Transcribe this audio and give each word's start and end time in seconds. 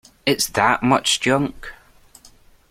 It's 0.25 0.47
that 0.47 0.81
much 0.81 1.19
junk. 1.19 1.73